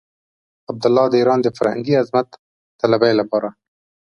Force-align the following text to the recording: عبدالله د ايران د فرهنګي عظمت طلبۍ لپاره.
عبدالله 0.71 1.05
د 1.09 1.13
ايران 1.19 1.39
د 1.43 1.47
فرهنګي 1.57 1.93
عظمت 2.01 2.27
طلبۍ 2.81 3.13
لپاره. 3.19 3.49